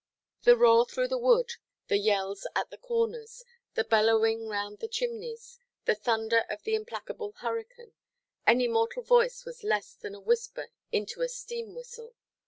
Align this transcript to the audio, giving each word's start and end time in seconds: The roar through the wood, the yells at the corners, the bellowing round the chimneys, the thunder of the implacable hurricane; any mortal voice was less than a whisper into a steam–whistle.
The 0.41 0.57
roar 0.57 0.87
through 0.87 1.09
the 1.09 1.19
wood, 1.19 1.51
the 1.87 1.99
yells 1.99 2.47
at 2.55 2.71
the 2.71 2.77
corners, 2.79 3.43
the 3.75 3.83
bellowing 3.83 4.47
round 4.47 4.79
the 4.79 4.87
chimneys, 4.87 5.59
the 5.85 5.93
thunder 5.93 6.43
of 6.49 6.63
the 6.63 6.73
implacable 6.73 7.33
hurricane; 7.33 7.93
any 8.47 8.67
mortal 8.67 9.03
voice 9.03 9.45
was 9.45 9.63
less 9.63 9.93
than 9.93 10.15
a 10.15 10.19
whisper 10.19 10.71
into 10.91 11.21
a 11.21 11.29
steam–whistle. 11.29 12.15